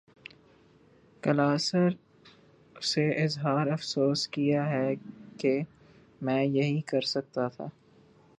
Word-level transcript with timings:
کلاسرا 1.23 1.89
سے 2.81 3.09
اظہار 3.23 3.67
افسوس 3.67 4.27
کیا 4.27 4.65
کہ 5.37 5.59
میں 6.21 6.43
یہی 6.43 6.81
کر 6.81 7.01
سکتا 7.01 7.47
تھا۔ 7.47 7.67